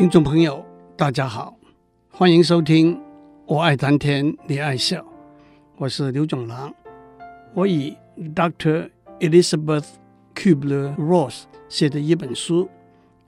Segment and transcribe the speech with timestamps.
[0.00, 0.64] 听众朋友，
[0.96, 1.54] 大家好，
[2.08, 2.96] 欢迎收听
[3.44, 5.02] 《我爱谈天，你爱笑》，
[5.76, 6.74] 我是刘总郎。
[7.52, 7.94] 我以
[8.34, 8.88] Dr.
[9.18, 9.84] Elizabeth
[10.34, 12.70] Kubler-Ross 写的一本书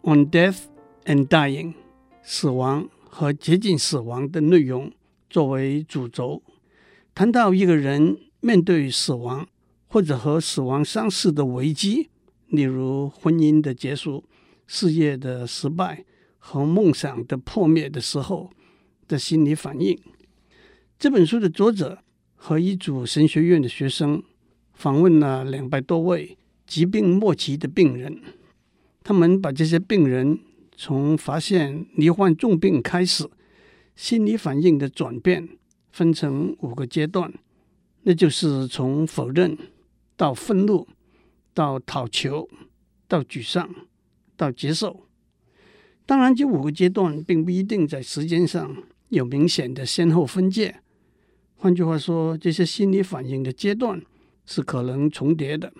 [0.14, 0.60] 《On Death
[1.04, 1.72] and Dying》
[2.22, 4.90] 死亡和接近死亡的内容
[5.28, 6.42] 作为主轴，
[7.14, 9.46] 谈到一个人面对死亡
[9.88, 12.08] 或者和死亡相似的危机，
[12.46, 14.24] 例如婚姻的结束、
[14.66, 16.06] 事业的失败。
[16.44, 18.50] 和梦想的破灭的时候
[19.06, 19.96] 的心理反应。
[20.98, 22.02] 这本书的作者
[22.34, 24.20] 和一组神学院的学生
[24.74, 26.36] 访问了两百多位
[26.66, 28.20] 疾病末期的病人，
[29.04, 30.40] 他们把这些病人
[30.76, 33.30] 从发现罹患重病开始，
[33.94, 35.48] 心理反应的转变
[35.92, 37.32] 分成五个阶段，
[38.02, 39.56] 那就是从否认
[40.16, 40.88] 到愤怒，
[41.54, 42.48] 到讨求，
[43.06, 43.72] 到沮丧，
[44.36, 45.06] 到接受。
[46.12, 48.76] 当然，这五个阶段并不一定在时间上
[49.08, 50.82] 有明显的先后分界。
[51.56, 53.98] 换句话说，这些心理反应的阶段
[54.44, 55.72] 是可能重叠的，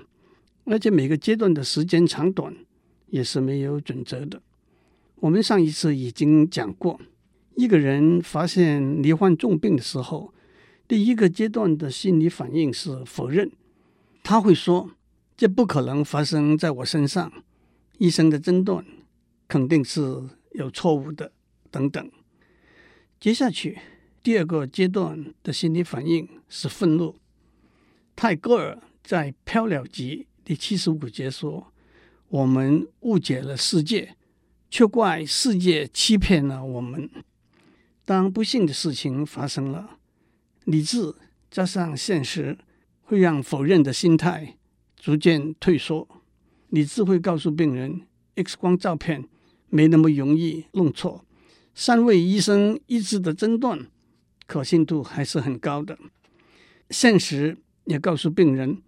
[0.64, 2.56] 而且每个阶段的时间长短
[3.10, 4.40] 也是没有准则的。
[5.16, 6.98] 我们上一次已经讲过，
[7.56, 10.32] 一个人发现罹患重病的时候，
[10.88, 13.52] 第一个阶段的心理反应是否认，
[14.22, 14.92] 他会说
[15.36, 17.30] ：“这不可能发生在我身上。”
[18.00, 18.82] 医生的诊断。
[19.52, 20.00] 肯定是
[20.52, 21.30] 有错误的，
[21.70, 22.10] 等等。
[23.20, 23.78] 接下去，
[24.22, 27.16] 第二个阶段的心理反应是愤怒。
[28.16, 31.70] 泰戈尔在《飘鸟集》第七十五节说
[32.30, 34.16] ：“我们误解了世界，
[34.70, 37.10] 却怪世界欺骗了我们。”
[38.06, 39.98] 当不幸的事情发生了，
[40.64, 41.14] 理智
[41.50, 42.56] 加上现实
[43.02, 44.56] 会让否认的心态
[44.96, 46.08] 逐渐退缩。
[46.70, 48.06] 理智会告诉病人
[48.36, 49.28] ，X 光照片。
[49.74, 51.24] 没那么容易弄错，
[51.74, 53.86] 三位医生一致的诊断，
[54.46, 55.98] 可信度还是很高的。
[56.90, 58.82] 现实也告诉病人，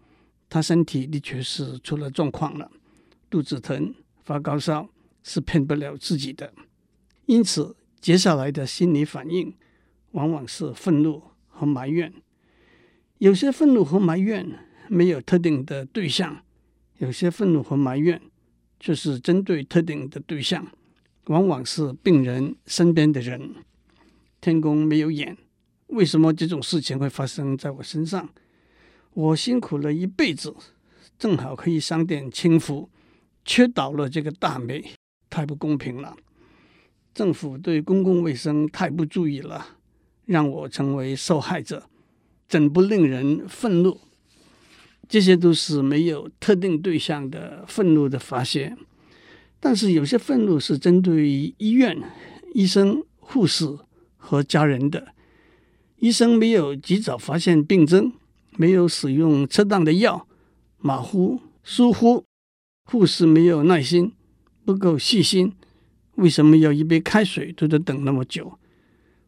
[0.50, 2.70] 他身体的确是出了状况了，
[3.30, 4.90] 肚子疼、发高烧
[5.22, 6.52] 是骗不了自己的。
[7.24, 9.54] 因此，接下来的心理反应
[10.10, 12.12] 往往是愤怒和埋怨。
[13.16, 14.46] 有些愤怒和埋怨
[14.88, 16.44] 没有特定的对象，
[16.98, 18.20] 有些愤怒和埋怨。
[18.84, 20.66] 就是针对特定的对象，
[21.28, 23.54] 往往是病人身边的人。
[24.42, 25.38] 天公没有眼，
[25.86, 28.28] 为什么这种事情会发生在我身上？
[29.14, 30.54] 我辛苦了一辈子，
[31.18, 32.90] 正好可以享点清福，
[33.42, 34.84] 却倒了这个大霉，
[35.30, 36.14] 太不公平了。
[37.14, 39.78] 政府对公共卫生太不注意了，
[40.26, 41.88] 让我成为受害者，
[42.46, 43.98] 怎不令人愤怒？
[45.08, 48.76] 这些都是没有特定对象的愤怒的发泄，
[49.60, 52.00] 但是有些愤怒是针对于医院、
[52.54, 53.66] 医生、护士
[54.16, 55.14] 和家人的。
[55.98, 58.12] 医生没有及早发现病症，
[58.56, 60.26] 没有使用适当的药，
[60.78, 62.24] 马虎疏忽；
[62.84, 64.12] 护士没有耐心，
[64.64, 65.52] 不够细心。
[66.16, 68.58] 为什么要一杯开水都得等那么久？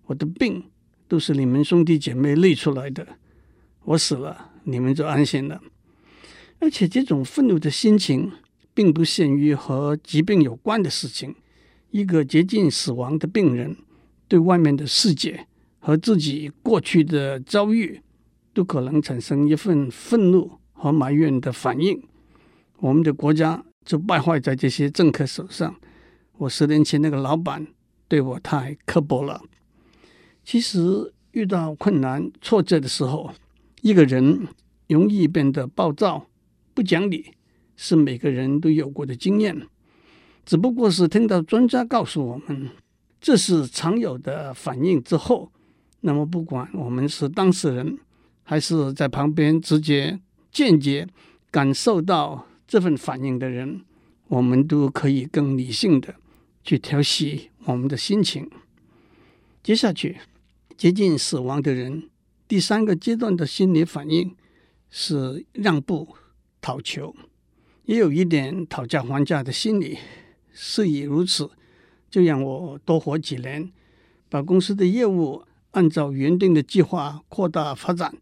[0.07, 0.65] 我的病
[1.09, 3.07] 都是你们兄弟姐妹累出来的，
[3.85, 4.53] 我死了。
[4.69, 5.61] 你们就安心了，
[6.59, 8.33] 而且这种愤怒的心情
[8.75, 11.35] 并不限于和疾病有关的事情。
[11.93, 13.77] 一个接近死亡的病人，
[14.27, 15.47] 对外面的世界
[15.79, 18.03] 和自己过去的遭遇，
[18.53, 22.03] 都可能产生一份愤怒和埋怨的反应。
[22.79, 25.75] 我们的国家就败坏在这些政客手上。
[26.39, 27.65] 我十年前那个老板
[28.09, 29.41] 对我太刻薄了。
[30.45, 33.33] 其实遇到困难挫折的时候，
[33.83, 34.49] 一个人
[34.89, 36.27] 容易变得暴躁、
[36.75, 37.33] 不讲理，
[37.77, 39.67] 是每个人都有过的经验。
[40.45, 42.71] 只不过是听到专家告诉我们，
[43.21, 45.51] 这是常有的反应之后，
[46.01, 47.99] 那么不管我们是当事人，
[48.45, 50.21] 还是在旁边直接、
[50.53, 51.09] 间接
[51.51, 53.85] 感受到这份反应的人，
[54.29, 56.15] 我们都可以更理性的
[56.63, 58.49] 去调息我们的心情。
[59.63, 60.19] 接下去，
[60.77, 62.09] 接近死亡的人。
[62.49, 64.37] 第三个阶段的心理反应
[64.89, 66.15] 是让步、
[66.61, 67.15] 讨求，
[67.85, 69.99] 也有一点讨价还价的心理。
[70.53, 71.51] 事已如此，
[72.09, 73.73] 就让我多活几年，
[74.29, 78.17] 把公司的业务按照原定的计划扩大发展，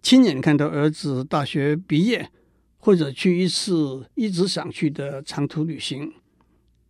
[0.00, 2.30] 亲眼看到儿子大学毕业，
[2.78, 6.14] 或者去一次一直想去的长途旅行，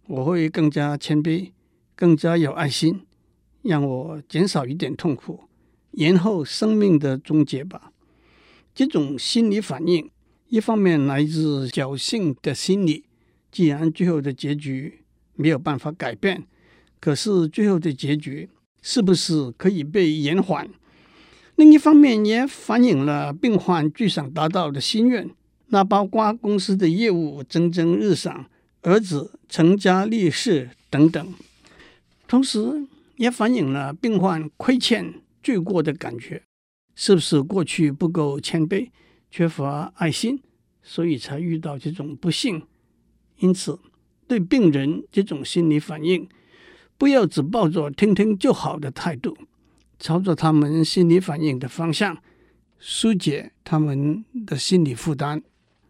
[0.06, 1.52] 我会更加谦卑，
[1.96, 3.06] 更加有爱心，
[3.62, 5.47] 让我减少一点痛苦。
[5.98, 7.90] 延后生命的终结吧。
[8.72, 10.08] 这种心理反应，
[10.48, 13.04] 一方面来自侥幸的心理，
[13.50, 15.00] 既然最后的结局
[15.34, 16.44] 没有办法改变，
[17.00, 18.48] 可是最后的结局
[18.80, 20.68] 是不是可以被延缓？
[21.56, 25.28] 另一方面，也反映了病患最想达到的心愿，
[25.66, 28.46] 那包括公司的业务蒸蒸日上，
[28.82, 31.34] 儿子成家立室等等。
[32.28, 32.86] 同时，
[33.16, 35.14] 也反映了病患亏欠、
[35.48, 36.42] 罪过的感觉，
[36.94, 38.90] 是不是过去不够谦卑，
[39.30, 40.42] 缺乏爱心，
[40.82, 42.64] 所以才遇到这种不幸？
[43.38, 43.78] 因此，
[44.26, 46.28] 对病人这种心理反应，
[46.98, 49.38] 不要只抱着听听就好的态度，
[49.98, 52.22] 朝着他们心理反应的方向，
[52.78, 55.42] 疏解他们的心理负担。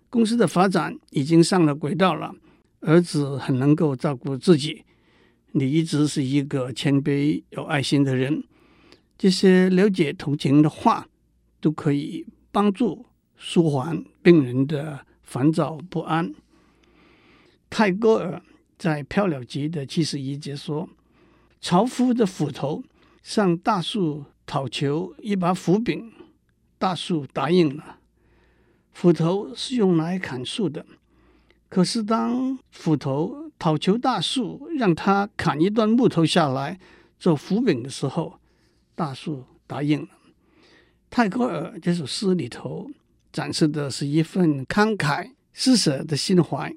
[0.09, 2.33] 公司的发展已经上了轨道了，
[2.83, 4.85] 儿子很能够照顾自己。
[5.51, 8.45] 你一直是一个谦卑、有爱心的人，
[9.19, 11.09] 这些了解、同情的话，
[11.61, 13.05] 都可以帮助
[13.37, 16.33] 舒缓病人的烦躁不安。
[17.69, 18.41] 泰戈尔
[18.79, 20.89] 在《漂流集》的七十一节说
[21.61, 22.85] ：“樵夫的斧头
[23.23, 26.13] 向大树讨求一把斧柄，
[26.79, 27.99] 大树答应了。
[28.93, 30.87] 斧头是用来砍树的，
[31.69, 36.79] 可是当斧头……”讨求大树让他砍一段木头下来
[37.19, 38.38] 做斧柄的时候，
[38.99, 40.09] 大树答应了。
[41.09, 42.91] 泰戈尔这首诗里头
[43.33, 46.75] 展示的是一份慷慨施舍的心怀，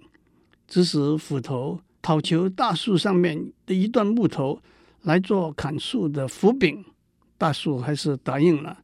[0.67, 4.61] 指使斧头讨求大树上面的一段木头
[5.01, 6.85] 来做砍树的斧柄，
[7.39, 8.83] 大树还是答应了。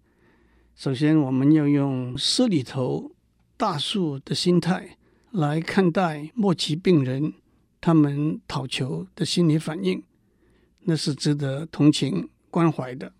[0.75, 3.11] 首先，我们要用诗里头
[3.55, 4.97] 大树的心态
[5.29, 7.35] 来看待末期病人。
[7.79, 10.03] 他们讨求的心理反应，
[10.85, 13.13] 那是值得同情关怀的。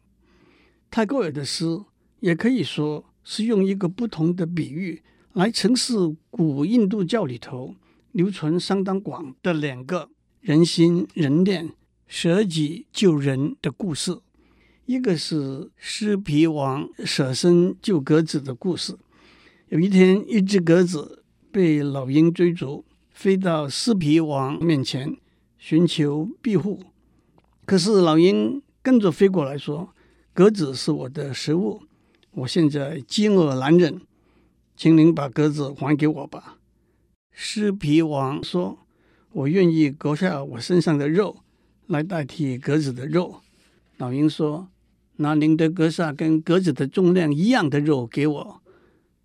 [0.90, 1.80] 泰戈尔的诗
[2.20, 5.02] 也可以说是用一个不同的比喻
[5.34, 5.94] 来诠释
[6.30, 7.76] 古印度教里头
[8.12, 11.72] 流传相当广的两个人心人念、
[12.08, 14.20] 舍己救人的故事。
[14.86, 18.98] 一个是狮皮王舍身救鸽子的故事。
[19.70, 22.86] 有一天，一只鸽子被老鹰追逐。
[23.12, 25.18] 飞到狮皮王面前
[25.58, 26.84] 寻求庇护，
[27.66, 29.92] 可是老鹰跟着飞过来说
[30.38, 31.82] ：“鸽子是我的食物，
[32.30, 34.00] 我现在饥饿难忍，
[34.76, 36.60] 请您把鸽子还给我吧。”
[37.34, 38.78] 狮皮王说
[39.34, 41.38] ：“我愿意割下我身上的肉
[41.88, 43.42] 来代替鸽子的肉。”
[43.98, 44.68] 老鹰说
[45.18, 48.62] ：“拿您的割下跟鸽子的重量一样的肉给我。”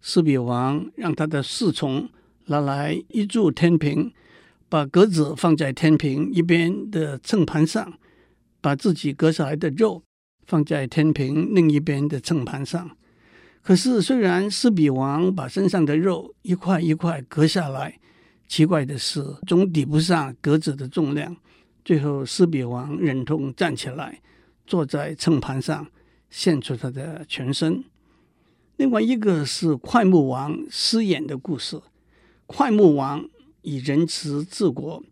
[0.00, 2.08] 狮皮王让他的侍从。
[2.46, 4.14] 拿来一柱天平，
[4.70, 7.98] 把鸽子放在天平一边的秤盘上，
[8.62, 10.02] 把自己割下来的肉
[10.52, 12.90] 放在天平另一边的秤盘上。
[13.62, 17.98] 可是，虽然狮皮王把身上的肉一块一块割下来，
[18.46, 21.34] 奇怪的是，总抵不上格子的重量。
[21.82, 24.20] 最后，狮皮王忍痛站起来，
[24.66, 25.86] 坐在秤盘上，
[26.28, 27.82] 献出他的全身。
[28.76, 31.80] 另外一个是快木王失眼的故事。
[32.44, 33.26] 快木王
[33.62, 35.02] 以仁慈治国，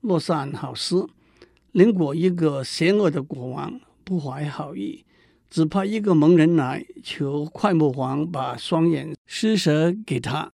[0.00, 1.06] 乐善好施，
[1.70, 5.04] 邻国一个邪恶的国王不怀好意，
[5.50, 10.50] 只派一个盲人来求快木王把双眼施舍给他。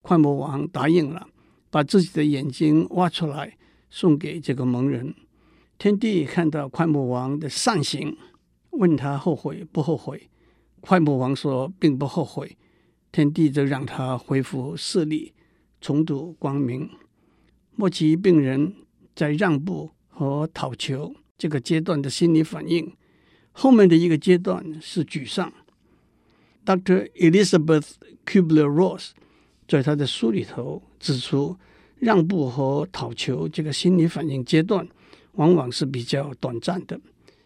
[0.00, 1.28] 快木王答应了，
[1.68, 3.58] 把自己的眼睛挖出来
[3.90, 5.14] 送给这个盲人。
[5.76, 8.16] 天帝看到快木王的善行，
[8.70, 10.30] 问他后悔不后悔。
[10.80, 12.56] 快木王说并不后悔。
[13.12, 15.34] 天帝就让他恢复视力。
[15.78, 16.88] 重睹光明。
[17.76, 18.74] 末期病人
[19.14, 22.90] 在让步和讨求这个阶段的心理反应，
[23.56, 25.52] 后面的一个阶段是沮丧。
[26.66, 27.10] Dr.
[27.12, 27.92] Elizabeth
[28.26, 29.10] Kubler-Ross
[29.68, 31.56] 在他的书里头指出，
[31.98, 34.86] 让步和讨求这个心理反应阶段
[35.32, 37.00] 往往是比较短暂的，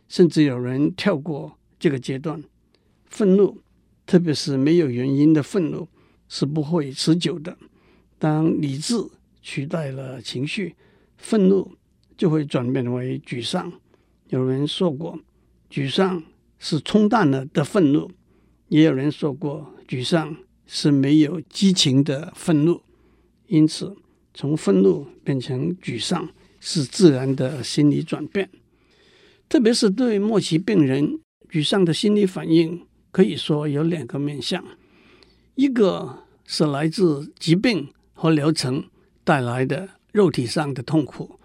[0.09, 2.43] 甚至有人跳过这个阶段。
[3.07, 3.59] 愤怒，
[4.07, 5.89] 特别是没有原因的愤怒，
[6.29, 7.57] 是不会持久的。
[8.19, 8.95] 当理智
[9.43, 10.75] 取代了情绪，
[11.17, 11.73] 愤怒
[12.17, 13.73] 就会转变为沮丧。
[14.29, 15.19] 有人说过，
[15.71, 16.23] 沮丧
[16.59, 18.09] 是冲淡了的愤怒；
[18.69, 22.83] 也有人说过，沮丧是没有激情的愤怒。
[23.47, 23.97] 因此，
[24.35, 26.29] 从愤怒变成沮丧
[26.61, 28.51] 是自然的心理转变。
[29.49, 31.21] 特别是对末期病人，
[31.51, 34.65] 沮丧的心理反应可以说有两个面向：
[35.55, 37.89] 一个是来自疾病。
[38.21, 38.85] 和疗程
[39.23, 41.39] 带来的肉体上的痛苦，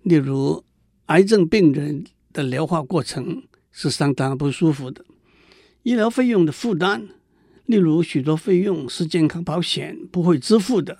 [0.00, 0.64] 例如
[1.08, 3.42] 癌症病人的疗化过程
[3.78, 5.02] 是相当不舒服的；
[5.82, 7.08] 医疗费用的负担，
[7.66, 10.94] 例如许多费用是健康保险不会支付的；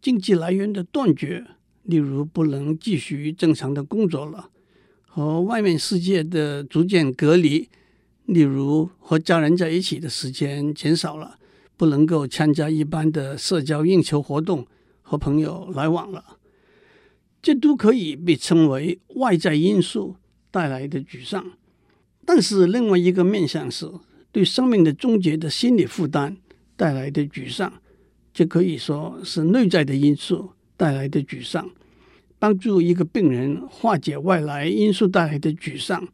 [0.00, 1.44] 经济来源的断绝，
[1.82, 4.50] 例如不能继续正常的工作了；
[5.02, 7.68] 和外面世界的逐渐隔离，
[8.26, 11.40] 例如和家人在一起的时间减少了，
[11.76, 14.64] 不能够参加一般的社交应酬活动，
[15.02, 16.38] 和朋友来往了，
[17.42, 20.14] 这都可以被称为外在因素
[20.52, 21.44] 带来的沮丧。
[22.26, 23.90] 但是另外一个面向是
[24.30, 26.36] 对生命的终结的心理负担
[26.76, 27.72] 带来的沮丧，
[28.34, 31.70] 就可以说是内在的因素带来的沮丧。
[32.38, 36.06] 帮助一个病人化解外来因素带来的沮丧，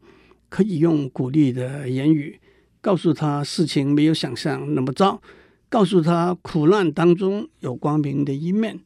[0.47, 2.39] 可以用鼓励的言语
[2.79, 5.21] 告诉他事情没有想象那么糟。
[5.67, 8.79] 告诉他苦难当中有光明的一面，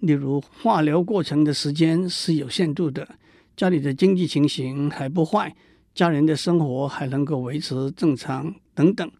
[0.00, 3.16] 例如化疗过程的时间是有限度的，
[3.56, 5.56] 家里的经济情形还不坏，
[5.98, 9.10] 家人的生活还能够维持正常等等。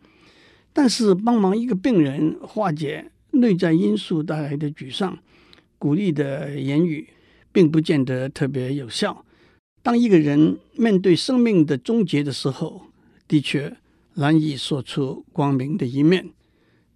[0.72, 5.18] 但是帮忙一个病人化解内在因素带来的沮丧，
[5.76, 7.08] 鼓励的言语
[7.50, 9.24] 并不见得特别有效。
[9.82, 12.82] 当一个人面对生命的终结的时候，
[13.26, 13.76] 的确
[14.14, 16.30] 难以说出光明的一面。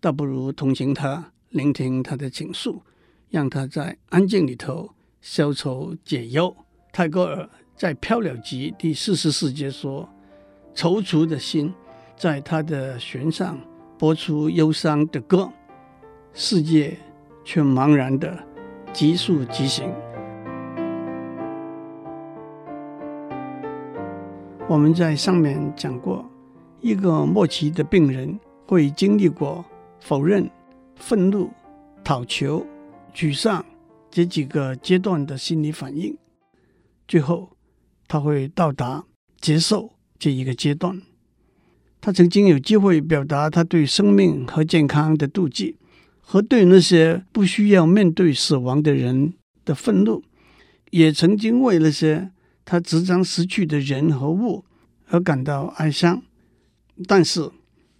[0.00, 2.82] 倒不如同情他，聆听他的倾诉，
[3.30, 6.54] 让他在安静里头消愁解忧。
[6.92, 10.08] 泰戈尔在《飘鸟集》第四十四节说
[10.74, 11.72] ：“踌躇的心
[12.16, 13.58] 在他的弦上
[13.98, 15.50] 拨出忧伤的歌，
[16.32, 16.96] 世界
[17.44, 18.38] 却茫然的
[18.92, 19.92] 急速疾行。”
[24.68, 26.24] 我们在上面讲过，
[26.80, 29.64] 一个末期的病人会经历过。
[30.04, 30.50] 否认、
[30.96, 31.48] 愤怒、
[32.02, 32.66] 讨求、
[33.14, 33.64] 沮丧
[34.10, 36.18] 这几个阶段的心理反应，
[37.06, 37.48] 最后
[38.08, 39.04] 他会到达
[39.40, 41.00] 接受这一个阶段。
[42.00, 45.76] 他曾经有机会表达他对生命和健康的妒忌，
[46.20, 50.24] 和对那些不需要面对死亡的人的愤怒，
[50.90, 52.30] 也曾经为那些
[52.64, 54.64] 他即将失去的人和物
[55.06, 56.22] 而感到哀伤。
[57.06, 57.50] 但是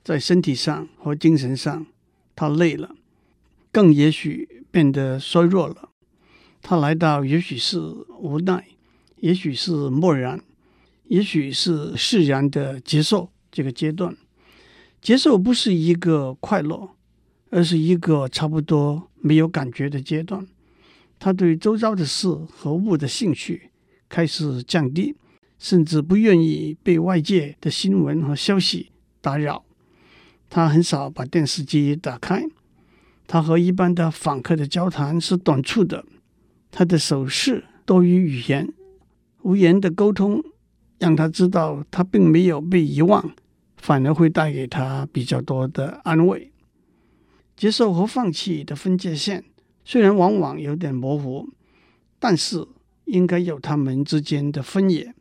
[0.02, 1.86] 在身体上和精神上，
[2.34, 2.96] 他累了，
[3.70, 5.90] 更也许变得衰弱了。
[6.60, 7.78] 他来到，也许是
[8.18, 8.64] 无奈，
[9.22, 10.40] 也许是漠然，
[11.04, 14.16] 也许是释然的接受这个阶段。
[15.00, 16.90] 接受不是一个快乐，
[17.50, 20.44] 而是一个差不多没有感觉的阶段。
[21.20, 23.70] 他对周遭的事和物的兴趣
[24.08, 25.14] 开始降低，
[25.56, 29.64] 甚至不愿意被外界的新闻和消息打扰。
[30.50, 32.44] 他很少把电视机打开，
[33.28, 36.04] 他和一般的访客的交谈是短促的，
[36.72, 38.72] 他的手势多于语言，
[39.42, 40.42] 无言的沟通
[40.98, 43.34] 让他知道他并没有被遗忘，
[43.76, 46.50] 反而会带给他比较多的安慰。
[47.56, 49.44] 接受和放弃的分界线
[49.84, 51.48] 虽然往往有点模糊，
[52.18, 52.66] 但是
[53.04, 55.14] 应该有他们之间的分野。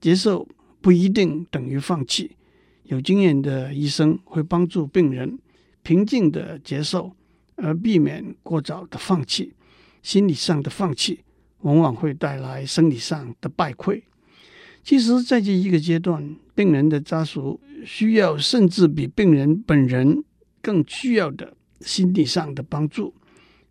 [0.00, 0.46] 接受
[0.80, 2.36] 不一定等于放弃。
[2.84, 5.38] 有经验的医生会帮助病人
[5.82, 7.12] 平静的接受，
[7.56, 9.54] 而避免过早的放弃。
[10.02, 11.23] 心理上的放弃
[11.64, 14.00] 往往会带来生理上的败溃。
[14.82, 20.22] 其实，在这一个阶段，病人的家属需要甚至比病人本人
[20.60, 23.14] 更需要的心理上的帮助。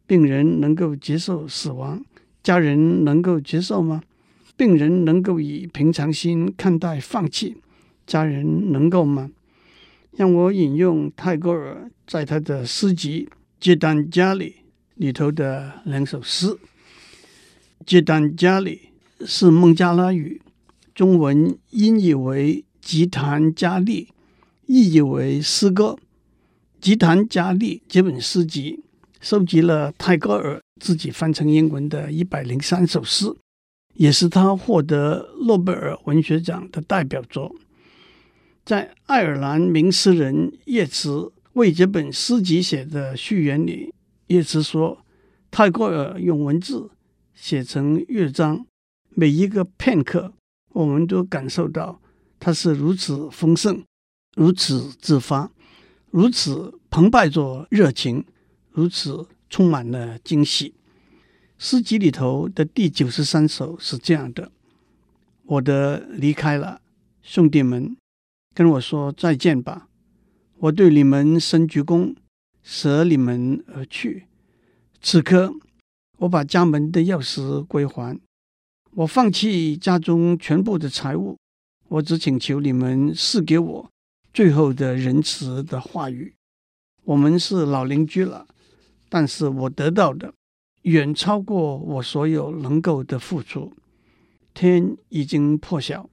[0.07, 2.03] 病人能够接受死亡，
[2.41, 4.01] 家人能够接受吗？
[4.57, 7.57] 病人能够以平常心看待放弃？
[8.05, 9.29] 家人能够吗？
[10.17, 14.49] 让我引用泰戈尔在他的诗集《吉檀迦利》
[14.95, 16.57] 里头的两首诗。
[17.85, 18.89] 吉檀迦利
[19.25, 20.41] 是孟加拉语，
[20.95, 24.09] 中文音译为吉檀迦利，
[24.65, 25.97] 意译为诗歌。
[26.79, 28.83] 吉檀迦利这本诗集
[29.19, 33.33] 收集了泰戈尔自己翻成英文的一百零三首诗，
[33.95, 37.53] 也是他获得诺贝尔文学奖的代表作。
[38.65, 43.93] 在爱尔兰名诗人叶慈为这本诗集写的序言里，
[44.27, 45.05] 叶慈说
[45.51, 46.89] ：“泰戈尔用文字
[47.43, 48.65] 写成乐章，
[49.09, 50.31] 每一个片刻，
[50.69, 51.99] 我们都感受到
[52.39, 53.83] 它是如此丰盛，
[54.37, 55.51] 如此自发，
[56.09, 58.23] 如此澎湃着热情，
[58.71, 60.73] 如此充满了惊喜。”
[61.59, 64.49] 诗集里头的第九十三首是这样的
[65.43, 66.79] ：“我的离开了，
[67.21, 67.97] 兄弟们。”
[68.55, 69.89] 跟我说再见吧，
[70.59, 72.15] 我对你们深鞠躬，
[72.61, 74.27] 舍你们而去。
[75.01, 75.53] 此刻，
[76.23, 78.17] 我把家门的钥匙归还，
[78.91, 81.37] 我放弃家中全部的财物，
[81.89, 83.91] 我只请求你们赐给我
[84.33, 86.33] 最后的仁慈的话语。
[87.03, 88.47] 我们是老邻居了，
[89.09, 90.33] 但是我得到的
[90.83, 93.73] 远超过我所有能够的付出。
[94.53, 96.09] 天已经破晓，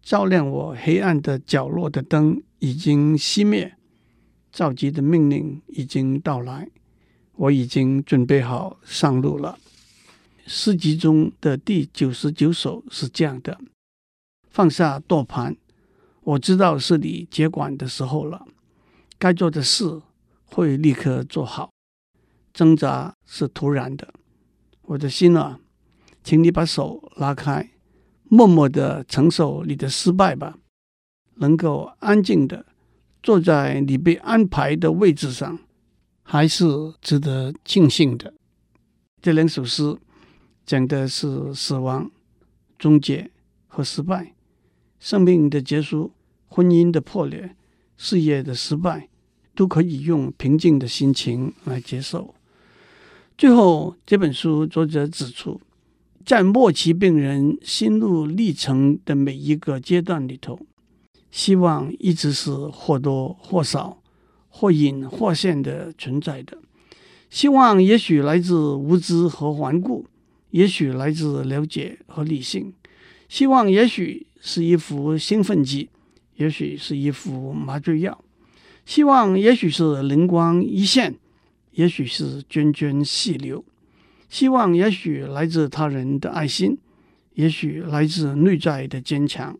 [0.00, 3.76] 照亮我黑暗的角落的灯已经熄灭，
[4.50, 6.70] 召集的命令已经到来，
[7.40, 9.58] 我已经准备好上路了。
[10.46, 13.58] 诗集中的第九十九首是这样的：
[14.50, 15.56] 放下舵盘，
[16.22, 18.46] 我知道是你接管的时候了，
[19.18, 20.02] 该做的事
[20.44, 21.70] 会立刻做好。
[22.52, 24.12] 挣扎是突然的，
[24.82, 25.60] 我的心啊，
[26.22, 27.70] 请你把手拉开，
[28.24, 30.58] 默默的承受你的失败吧。
[31.36, 32.66] 能够安静的
[33.22, 35.58] 坐在你被安排的位置上，
[36.32, 36.64] 还是
[37.02, 38.32] 值得庆幸的。
[39.20, 39.96] 这两首诗
[40.64, 42.08] 讲的是死亡、
[42.78, 43.28] 终结
[43.66, 44.32] 和失败，
[45.00, 46.12] 生命的结束、
[46.46, 47.56] 婚姻的破裂、
[47.96, 49.08] 事业的失败，
[49.56, 52.32] 都可以用平静的心情来接受。
[53.36, 55.60] 最后，这本书作者指出，
[56.24, 60.60] 在末期病人心路历程的每一个阶段里头，
[61.32, 63.99] 希望一直是或多或少、
[64.50, 66.58] 或隐或现的存在的。
[67.30, 70.04] 希望也许来自无知和顽固，
[70.50, 72.74] 也许来自了解和理性。
[73.28, 75.88] 希望也许是一副兴奋剂，
[76.36, 78.22] 也许是一副麻醉药。
[78.84, 81.16] 希望也许是灵光一现。
[81.72, 83.64] 也许是涓涓细流，
[84.28, 86.76] 希望也许来自他人的爱心，
[87.34, 89.56] 也许来自内在的坚强，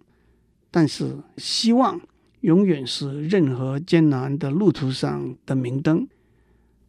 [0.72, 2.00] 但是希望
[2.40, 6.08] 永远是任何艰难的路途上的明灯。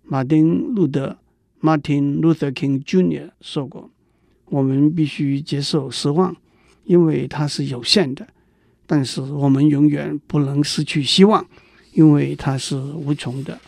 [0.03, 1.17] 马丁·路德
[1.61, 3.89] （Martin Luther King Jr.） 说过
[4.47, 6.35] ：“我们必须接受失望，
[6.85, 8.25] 因为它是有限的；
[8.85, 11.45] 但是我们永远不能失去希望，
[11.93, 13.59] 因为它是无穷的。”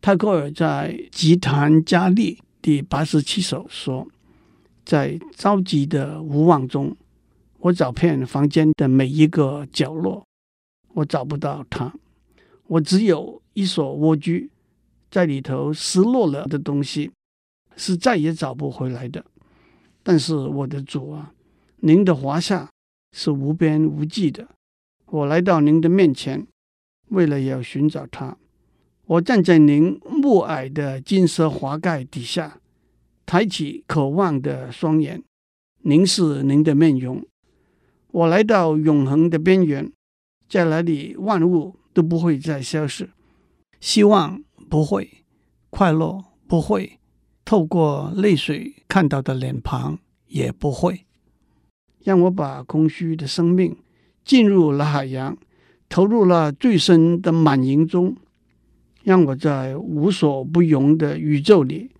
[0.00, 4.08] 泰戈尔在《吉檀迦利》第八十七首说
[4.84, 6.96] ：“在着急的无望中，
[7.60, 10.26] 我找遍房间的每一个角落，
[10.94, 11.92] 我找不到它。
[12.66, 14.50] 我只有一所蜗居，
[15.10, 17.10] 在里头失落了的东西
[17.76, 19.24] 是再也找不回来的。
[20.02, 21.32] 但是我的主啊，
[21.76, 22.70] 您的华夏
[23.12, 24.48] 是无边无际的。
[25.06, 26.46] 我来到您的面前，
[27.08, 28.36] 为了要寻找它。”
[29.04, 32.60] 我站在您暮霭的金色华盖底下，
[33.26, 35.22] 抬起渴望的双眼，
[35.82, 37.22] 凝视您的面容。
[38.12, 39.92] 我来到永恒的边缘，
[40.52, 43.08] 在那里万物都不会再消失，
[43.80, 45.24] 希望不会，
[45.70, 46.98] 快乐不会，
[47.42, 51.06] 透过泪水看到的脸庞也不会。
[52.04, 53.74] 让我把空虚的生命
[54.26, 55.38] 进入了海洋，
[55.88, 58.14] 投入了最深的满盈中。
[59.04, 61.92] 让我在无所不容的宇宙里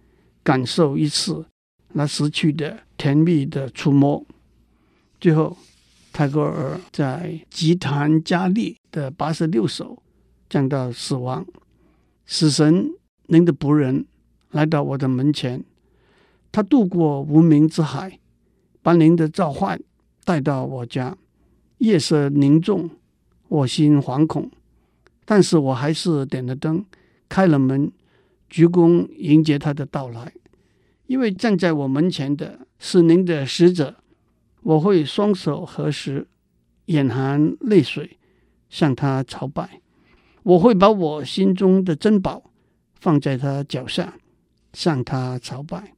[0.42, 1.46] 感受一次
[1.94, 4.22] 那失去的甜蜜的触摸。
[5.18, 5.56] 最后，
[6.12, 10.02] 泰戈尔在《吉檀迦利》的八十六首
[10.50, 11.46] 讲到死亡
[12.26, 12.90] ：“死神，
[13.28, 14.04] 您的仆人
[14.50, 15.64] 来到我的门前，
[16.52, 18.18] 他渡过无名之海，
[18.82, 19.80] 把您的召唤
[20.24, 21.16] 带到我家。
[21.78, 22.90] 夜色凝重，
[23.48, 24.50] 我心惶恐。”
[25.24, 26.84] 但是我还是点了灯，
[27.28, 27.90] 开了门，
[28.50, 30.32] 鞠躬迎接他的到来。
[31.06, 34.01] 因为站在我门前的是您的使者，
[34.62, 36.26] 我会双手合十，
[36.86, 38.18] 眼含泪水
[38.68, 39.80] 向他朝拜。
[40.44, 42.50] 我会把我心中的珍宝
[43.00, 44.14] 放在他脚下，
[44.72, 45.94] 向他朝拜。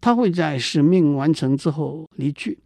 [0.00, 2.58] 他会在使命完成之后离去，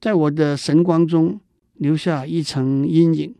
[0.00, 1.40] 在我的神光中
[1.74, 3.34] 留下一层阴影。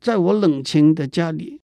[0.00, 1.60] 在我冷清的家里，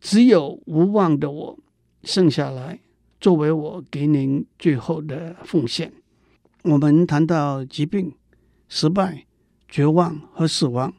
[0.00, 1.58] 只有无望的我
[2.02, 2.80] 剩下来，
[3.20, 5.92] 作为我给您最后的奉献。
[6.62, 8.12] 我们谈到疾病、
[8.76, 9.24] 失败、
[9.68, 10.92] 绝望和死亡，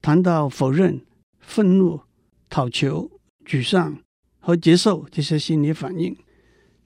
[0.00, 1.02] 谈到否认、
[1.40, 2.00] 愤怒、
[2.48, 3.10] 讨求、
[3.44, 3.98] 沮丧
[4.40, 6.16] 和接受这些心理反应，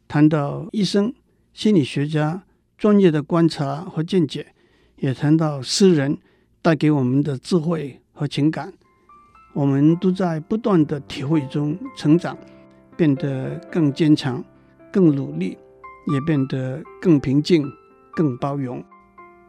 [0.09, 1.15] 谈到医生、
[1.53, 2.43] 心理学家
[2.77, 4.53] 专业的观察和见解，
[4.97, 6.19] 也谈到诗人
[6.61, 8.73] 带给我们的智慧和情感。
[9.55, 12.37] 我们都在不断的体会中成长，
[12.97, 14.45] 变得更坚强、
[14.91, 15.57] 更努力，
[16.13, 17.65] 也变得更平静、
[18.11, 18.85] 更包容。